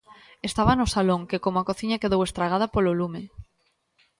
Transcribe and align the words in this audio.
Estaba 0.49 0.73
no 0.79 0.91
salón, 0.95 1.21
que 1.29 1.41
como 1.45 1.57
a 1.59 1.67
cociña 1.69 2.01
quedou 2.03 2.21
estragada 2.23 2.71
polo 2.73 2.91
lume. 2.99 3.21